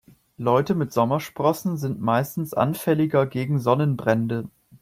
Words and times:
Leute 0.39 0.73
mit 0.73 0.91
Sommersprossen 0.91 1.77
sind 1.77 2.01
meistens 2.01 2.55
anfälliger 2.55 3.27
gegen 3.27 3.59
Sonnenbrände. 3.59 4.49